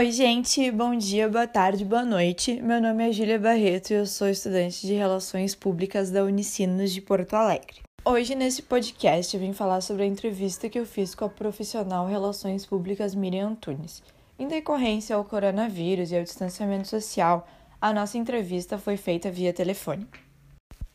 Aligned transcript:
Oi, 0.00 0.10
gente, 0.12 0.70
bom 0.70 0.96
dia, 0.96 1.28
boa 1.28 1.46
tarde, 1.46 1.84
boa 1.84 2.06
noite. 2.06 2.58
Meu 2.62 2.80
nome 2.80 3.06
é 3.06 3.12
Júlia 3.12 3.38
Barreto 3.38 3.90
e 3.90 3.96
eu 3.96 4.06
sou 4.06 4.30
estudante 4.30 4.86
de 4.86 4.94
Relações 4.94 5.54
Públicas 5.54 6.10
da 6.10 6.24
Unicinos 6.24 6.90
de 6.90 7.02
Porto 7.02 7.34
Alegre. 7.34 7.82
Hoje, 8.02 8.34
nesse 8.34 8.62
podcast, 8.62 9.36
eu 9.36 9.42
vim 9.42 9.52
falar 9.52 9.82
sobre 9.82 10.04
a 10.04 10.06
entrevista 10.06 10.70
que 10.70 10.78
eu 10.78 10.86
fiz 10.86 11.14
com 11.14 11.26
a 11.26 11.28
profissional 11.28 12.06
Relações 12.06 12.64
Públicas 12.64 13.14
Miriam 13.14 13.48
Antunes. 13.48 14.02
Em 14.38 14.48
decorrência 14.48 15.14
ao 15.14 15.22
coronavírus 15.22 16.10
e 16.10 16.16
ao 16.16 16.24
distanciamento 16.24 16.88
social, 16.88 17.46
a 17.78 17.92
nossa 17.92 18.16
entrevista 18.16 18.78
foi 18.78 18.96
feita 18.96 19.30
via 19.30 19.52
telefone. 19.52 20.08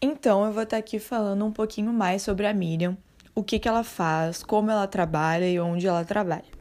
Então, 0.01 0.43
eu 0.43 0.51
vou 0.51 0.63
estar 0.63 0.77
aqui 0.77 0.97
falando 0.97 1.45
um 1.45 1.51
pouquinho 1.51 1.93
mais 1.93 2.23
sobre 2.23 2.47
a 2.47 2.53
Miriam, 2.55 2.97
o 3.35 3.43
que, 3.43 3.59
que 3.59 3.67
ela 3.67 3.83
faz, 3.83 4.41
como 4.41 4.71
ela 4.71 4.87
trabalha 4.87 5.47
e 5.47 5.59
onde 5.59 5.85
ela 5.85 6.03
trabalha. 6.03 6.54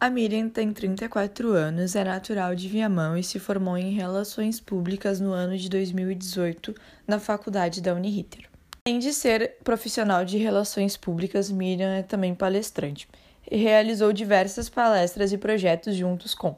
A 0.00 0.08
Miriam 0.08 0.48
tem 0.48 0.72
34 0.72 1.50
anos, 1.50 1.96
é 1.96 2.04
natural 2.04 2.54
de 2.54 2.68
Viamão 2.68 3.16
e 3.16 3.24
se 3.24 3.40
formou 3.40 3.76
em 3.76 3.94
Relações 3.94 4.60
Públicas 4.60 5.18
no 5.18 5.32
ano 5.32 5.58
de 5.58 5.68
2018 5.68 6.72
na 7.04 7.18
faculdade 7.18 7.80
da 7.80 7.92
Uniriter. 7.92 8.48
Além 8.86 9.00
de 9.00 9.12
ser 9.12 9.56
profissional 9.64 10.24
de 10.24 10.38
Relações 10.38 10.96
Públicas, 10.96 11.50
Miriam 11.50 11.96
é 11.96 12.04
também 12.04 12.32
palestrante 12.32 13.08
e 13.50 13.56
realizou 13.56 14.12
diversas 14.12 14.68
palestras 14.68 15.32
e 15.32 15.36
projetos 15.36 15.96
juntos 15.96 16.32
com 16.32 16.54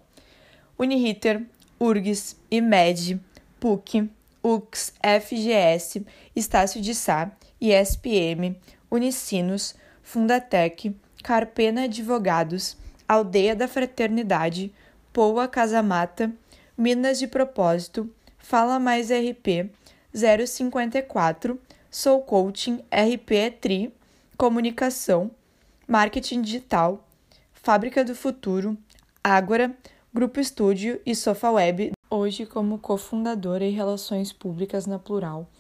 Uniriter, 0.78 1.42
URGS, 1.80 2.36
IMED, 2.50 3.18
PUC, 3.58 4.10
UX, 4.44 4.92
FGS, 5.02 6.04
Estácio 6.36 6.78
de 6.78 6.94
Sá, 6.94 7.32
ISPM, 7.58 8.54
Unicinos, 8.90 9.74
Fundatec, 10.02 10.94
Carpena 11.22 11.84
Advogados, 11.84 12.76
Aldeia 13.10 13.56
da 13.56 13.66
Fraternidade, 13.66 14.72
Poa 15.12 15.48
Casamata, 15.48 16.32
Minas 16.78 17.18
de 17.18 17.26
Propósito, 17.26 18.08
Fala 18.38 18.78
Mais 18.78 19.10
RP, 19.10 19.68
054, 20.14 21.60
Sou 21.90 22.22
Coaching, 22.22 22.76
RP 22.88 23.32
é 23.32 23.50
Tri, 23.50 23.92
Comunicação, 24.36 25.28
Marketing 25.88 26.40
Digital, 26.40 27.04
Fábrica 27.52 28.04
do 28.04 28.14
Futuro, 28.14 28.78
Ágora, 29.24 29.76
Grupo 30.14 30.38
Estúdio 30.38 31.00
e 31.04 31.12
Sofa 31.16 31.50
Web, 31.50 31.90
hoje 32.08 32.46
como 32.46 32.78
cofundadora 32.78 33.64
em 33.64 33.72
Relações 33.72 34.32
Públicas 34.32 34.86
na 34.86 35.00
Plural, 35.00 35.50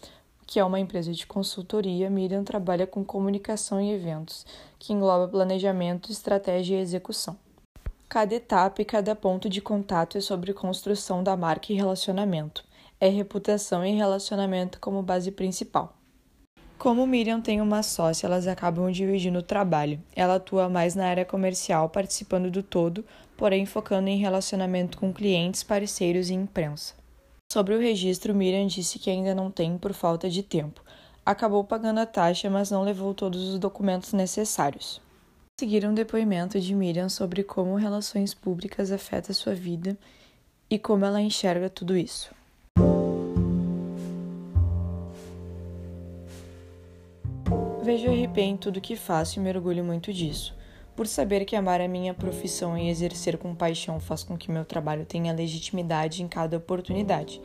que 0.50 0.58
é 0.58 0.64
uma 0.64 0.80
empresa 0.80 1.12
de 1.12 1.28
consultoria, 1.28 2.10
Miriam 2.10 2.42
trabalha 2.42 2.84
com 2.84 3.04
comunicação 3.04 3.80
e 3.80 3.92
eventos, 3.92 4.44
que 4.80 4.92
engloba 4.92 5.28
planejamento, 5.28 6.10
estratégia 6.10 6.76
e 6.76 6.80
execução. 6.80 7.38
Cada 8.08 8.34
etapa 8.34 8.82
e 8.82 8.84
cada 8.84 9.14
ponto 9.14 9.48
de 9.48 9.60
contato 9.60 10.18
é 10.18 10.20
sobre 10.20 10.52
construção 10.52 11.22
da 11.22 11.36
marca 11.36 11.72
e 11.72 11.76
relacionamento. 11.76 12.64
É 12.98 13.08
reputação 13.08 13.86
e 13.86 13.92
relacionamento 13.92 14.80
como 14.80 15.04
base 15.04 15.30
principal. 15.30 15.96
Como 16.76 17.06
Miriam 17.06 17.40
tem 17.40 17.60
uma 17.60 17.84
sócia, 17.84 18.26
elas 18.26 18.48
acabam 18.48 18.90
dividindo 18.90 19.38
o 19.38 19.44
trabalho. 19.44 20.02
Ela 20.16 20.34
atua 20.34 20.68
mais 20.68 20.96
na 20.96 21.06
área 21.06 21.24
comercial, 21.24 21.88
participando 21.88 22.50
do 22.50 22.60
todo, 22.60 23.04
porém 23.36 23.64
focando 23.66 24.08
em 24.08 24.18
relacionamento 24.18 24.98
com 24.98 25.12
clientes, 25.12 25.62
parceiros 25.62 26.28
e 26.28 26.34
imprensa. 26.34 26.99
Sobre 27.52 27.74
o 27.74 27.80
registro, 27.80 28.32
Miriam 28.32 28.68
disse 28.68 28.96
que 28.96 29.10
ainda 29.10 29.34
não 29.34 29.50
tem 29.50 29.76
por 29.76 29.92
falta 29.92 30.30
de 30.30 30.40
tempo. 30.40 30.84
Acabou 31.26 31.64
pagando 31.64 31.98
a 31.98 32.06
taxa, 32.06 32.48
mas 32.48 32.70
não 32.70 32.84
levou 32.84 33.12
todos 33.12 33.42
os 33.48 33.58
documentos 33.58 34.12
necessários. 34.12 35.02
Seguir 35.58 35.84
um 35.84 35.92
depoimento 35.92 36.60
de 36.60 36.72
Miriam 36.76 37.08
sobre 37.08 37.42
como 37.42 37.74
relações 37.74 38.32
públicas 38.32 38.92
afeta 38.92 39.32
sua 39.32 39.52
vida 39.52 39.98
e 40.70 40.78
como 40.78 41.04
ela 41.04 41.20
enxerga 41.20 41.68
tudo 41.68 41.96
isso. 41.96 42.32
Vejo 47.82 48.12
RP 48.12 48.38
em 48.38 48.56
tudo 48.56 48.80
que 48.80 48.94
faço 48.94 49.40
e 49.40 49.42
me 49.42 49.50
orgulho 49.50 49.82
muito 49.82 50.12
disso. 50.12 50.54
Por 51.00 51.06
saber 51.06 51.46
que 51.46 51.56
amar 51.56 51.80
a 51.80 51.88
minha 51.88 52.12
profissão 52.12 52.76
e 52.76 52.90
exercer 52.90 53.38
com 53.38 53.54
paixão 53.54 53.98
faz 53.98 54.22
com 54.22 54.36
que 54.36 54.50
meu 54.50 54.66
trabalho 54.66 55.06
tenha 55.06 55.32
legitimidade 55.32 56.22
em 56.22 56.28
cada 56.28 56.58
oportunidade. 56.58 57.40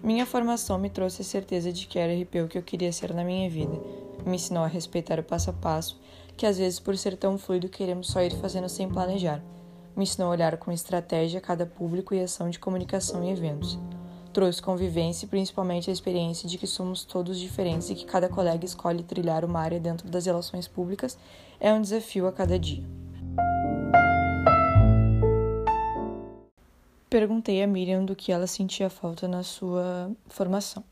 Minha 0.00 0.24
formação 0.24 0.78
me 0.78 0.88
trouxe 0.88 1.22
a 1.22 1.24
certeza 1.24 1.72
de 1.72 1.88
que 1.88 1.98
era 1.98 2.14
RP 2.14 2.44
o 2.44 2.46
que 2.46 2.56
eu 2.56 2.62
queria 2.62 2.92
ser 2.92 3.12
na 3.12 3.24
minha 3.24 3.50
vida. 3.50 3.76
Me 4.24 4.36
ensinou 4.36 4.62
a 4.62 4.68
respeitar 4.68 5.18
o 5.18 5.24
passo 5.24 5.50
a 5.50 5.52
passo, 5.52 6.00
que 6.36 6.46
às 6.46 6.58
vezes 6.58 6.78
por 6.78 6.96
ser 6.96 7.16
tão 7.16 7.36
fluido 7.36 7.68
queremos 7.68 8.06
só 8.06 8.22
ir 8.22 8.36
fazendo 8.36 8.68
sem 8.68 8.88
planejar. 8.88 9.42
Me 9.96 10.04
ensinou 10.04 10.28
a 10.28 10.30
olhar 10.30 10.56
com 10.56 10.70
estratégia 10.70 11.40
cada 11.40 11.66
público 11.66 12.14
e 12.14 12.20
ação 12.20 12.48
de 12.50 12.60
comunicação 12.60 13.24
e 13.24 13.32
eventos. 13.32 13.80
Trouxe 14.32 14.62
convivência 14.62 15.26
e 15.26 15.28
principalmente 15.28 15.90
a 15.90 15.92
experiência 15.92 16.48
de 16.48 16.56
que 16.56 16.66
somos 16.66 17.04
todos 17.04 17.38
diferentes 17.38 17.90
e 17.90 17.94
que 17.94 18.06
cada 18.06 18.30
colega 18.30 18.64
escolhe 18.64 19.02
trilhar 19.02 19.44
uma 19.44 19.60
área 19.60 19.78
dentro 19.78 20.08
das 20.08 20.24
relações 20.24 20.66
públicas 20.66 21.18
é 21.60 21.70
um 21.72 21.82
desafio 21.82 22.26
a 22.26 22.32
cada 22.32 22.58
dia. 22.58 22.82
Perguntei 27.10 27.62
a 27.62 27.66
Miriam 27.66 28.06
do 28.06 28.16
que 28.16 28.32
ela 28.32 28.46
sentia 28.46 28.88
falta 28.88 29.28
na 29.28 29.42
sua 29.42 30.10
formação. 30.28 30.82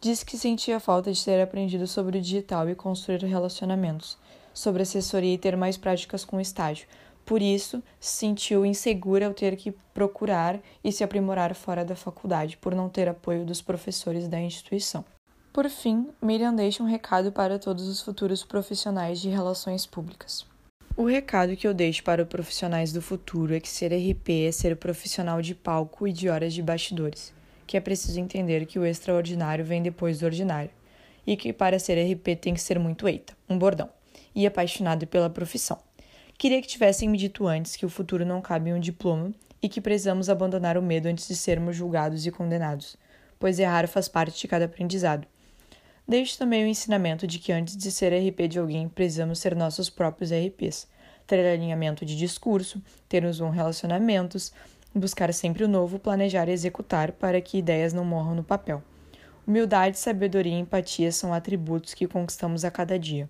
Disse 0.00 0.24
que 0.24 0.38
sentia 0.38 0.80
falta 0.80 1.12
de 1.12 1.22
ter 1.22 1.42
aprendido 1.42 1.86
sobre 1.86 2.16
o 2.16 2.22
digital 2.22 2.70
e 2.70 2.74
construir 2.74 3.22
relacionamentos, 3.22 4.16
sobre 4.54 4.82
assessoria 4.82 5.34
e 5.34 5.38
ter 5.38 5.58
mais 5.58 5.76
práticas 5.76 6.24
com 6.24 6.40
estágio, 6.40 6.88
por 7.28 7.42
isso, 7.42 7.82
se 8.00 8.20
sentiu 8.20 8.64
insegura 8.64 9.26
ao 9.26 9.34
ter 9.34 9.54
que 9.54 9.70
procurar 9.92 10.58
e 10.82 10.90
se 10.90 11.04
aprimorar 11.04 11.54
fora 11.54 11.84
da 11.84 11.94
faculdade, 11.94 12.56
por 12.56 12.74
não 12.74 12.88
ter 12.88 13.06
apoio 13.06 13.44
dos 13.44 13.60
professores 13.60 14.26
da 14.26 14.40
instituição. 14.40 15.04
Por 15.52 15.68
fim, 15.68 16.08
Miriam 16.22 16.54
deixa 16.54 16.82
um 16.82 16.86
recado 16.86 17.30
para 17.30 17.58
todos 17.58 17.86
os 17.86 18.00
futuros 18.00 18.44
profissionais 18.44 19.20
de 19.20 19.28
relações 19.28 19.84
públicas. 19.84 20.46
O 20.96 21.04
recado 21.04 21.54
que 21.54 21.68
eu 21.68 21.74
deixo 21.74 22.02
para 22.02 22.22
os 22.22 22.28
profissionais 22.28 22.94
do 22.94 23.02
futuro 23.02 23.54
é 23.54 23.60
que 23.60 23.68
ser 23.68 23.92
RP 23.92 24.46
é 24.46 24.50
ser 24.50 24.74
profissional 24.76 25.42
de 25.42 25.54
palco 25.54 26.08
e 26.08 26.12
de 26.14 26.30
horas 26.30 26.54
de 26.54 26.62
bastidores, 26.62 27.34
que 27.66 27.76
é 27.76 27.80
preciso 27.80 28.18
entender 28.18 28.64
que 28.64 28.78
o 28.78 28.86
extraordinário 28.86 29.66
vem 29.66 29.82
depois 29.82 30.18
do 30.18 30.24
ordinário, 30.24 30.70
e 31.26 31.36
que 31.36 31.52
para 31.52 31.78
ser 31.78 32.02
RP 32.10 32.40
tem 32.40 32.54
que 32.54 32.60
ser 32.62 32.78
muito 32.78 33.06
eita, 33.06 33.36
um 33.46 33.58
bordão, 33.58 33.90
e 34.34 34.46
apaixonado 34.46 35.06
pela 35.06 35.28
profissão. 35.28 35.78
Queria 36.38 36.62
que 36.62 36.68
tivessem 36.68 37.08
me 37.08 37.18
dito 37.18 37.48
antes 37.48 37.74
que 37.74 37.84
o 37.84 37.88
futuro 37.88 38.24
não 38.24 38.40
cabe 38.40 38.70
em 38.70 38.72
um 38.72 38.78
diploma 38.78 39.34
e 39.60 39.68
que 39.68 39.80
precisamos 39.80 40.30
abandonar 40.30 40.78
o 40.78 40.82
medo 40.82 41.06
antes 41.06 41.26
de 41.26 41.34
sermos 41.34 41.74
julgados 41.74 42.24
e 42.24 42.30
condenados, 42.30 42.96
pois 43.40 43.58
errar 43.58 43.88
faz 43.88 44.08
parte 44.08 44.38
de 44.40 44.46
cada 44.46 44.66
aprendizado. 44.66 45.26
Deixo 46.06 46.38
também 46.38 46.62
o 46.62 46.68
ensinamento 46.68 47.26
de 47.26 47.40
que 47.40 47.50
antes 47.50 47.76
de 47.76 47.90
ser 47.90 48.12
RP 48.14 48.46
de 48.46 48.60
alguém, 48.60 48.88
precisamos 48.88 49.40
ser 49.40 49.56
nossos 49.56 49.90
próprios 49.90 50.30
RPs, 50.30 50.86
ter 51.26 51.44
alinhamento 51.44 52.06
de 52.06 52.16
discurso, 52.16 52.80
termos 53.08 53.40
bons 53.40 53.50
relacionamentos, 53.50 54.52
buscar 54.94 55.34
sempre 55.34 55.64
o 55.64 55.68
novo, 55.68 55.98
planejar 55.98 56.48
e 56.48 56.52
executar 56.52 57.10
para 57.10 57.40
que 57.40 57.58
ideias 57.58 57.92
não 57.92 58.04
morram 58.04 58.36
no 58.36 58.44
papel. 58.44 58.80
Humildade, 59.44 59.98
sabedoria 59.98 60.54
e 60.54 60.60
empatia 60.60 61.10
são 61.10 61.34
atributos 61.34 61.94
que 61.94 62.06
conquistamos 62.06 62.64
a 62.64 62.70
cada 62.70 62.96
dia 62.96 63.28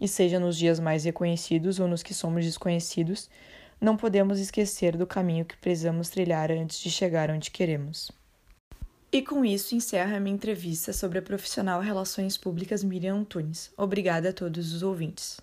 e 0.00 0.08
seja 0.08 0.40
nos 0.40 0.56
dias 0.56 0.80
mais 0.80 1.04
reconhecidos 1.04 1.78
ou 1.78 1.86
nos 1.86 2.02
que 2.02 2.14
somos 2.14 2.44
desconhecidos, 2.44 3.28
não 3.80 3.96
podemos 3.96 4.38
esquecer 4.38 4.96
do 4.96 5.06
caminho 5.06 5.44
que 5.44 5.56
precisamos 5.56 6.08
trilhar 6.08 6.50
antes 6.50 6.80
de 6.80 6.90
chegar 6.90 7.30
onde 7.30 7.50
queremos. 7.50 8.10
E 9.12 9.22
com 9.22 9.44
isso 9.44 9.74
encerro 9.74 10.14
a 10.14 10.20
minha 10.20 10.34
entrevista 10.34 10.92
sobre 10.92 11.18
a 11.18 11.22
profissional 11.22 11.80
Relações 11.80 12.36
Públicas 12.36 12.84
Miriam 12.84 13.18
Antunes. 13.18 13.72
Obrigada 13.76 14.30
a 14.30 14.32
todos 14.32 14.72
os 14.72 14.82
ouvintes. 14.82 15.40